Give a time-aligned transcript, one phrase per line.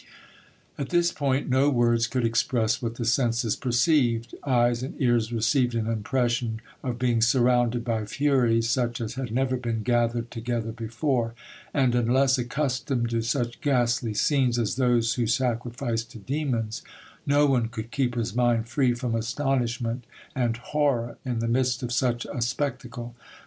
[0.79, 5.75] "At this point no words could express what the senses perceived; eyes and ears received
[5.75, 11.35] an impression of being surrounded by furies such as had never been gathered together before;
[11.71, 16.81] and unless accustomed to such ghastly scenes as those who sacrifice to demons,
[17.27, 21.93] no one could keep his mind free from astonishment and horror in the midst of
[21.93, 23.13] such a spectacle.